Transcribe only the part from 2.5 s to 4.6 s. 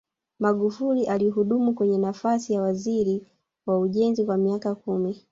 ya uwaziri wa ujenzi kwa